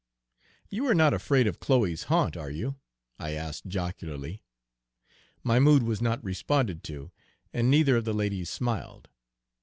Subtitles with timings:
[0.71, 2.77] "You are not afraid of Chloe's haunt, are you?"
[3.19, 4.41] I asked jocularly.
[5.43, 7.11] My mood was not responded to,
[7.53, 9.09] and neither of the ladies smiled.